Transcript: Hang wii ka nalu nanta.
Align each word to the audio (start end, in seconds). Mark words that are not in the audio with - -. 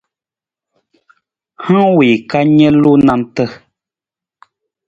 Hang 1.63 1.89
wii 1.97 2.15
ka 2.29 2.39
nalu 2.55 2.91
nanta. 3.05 3.45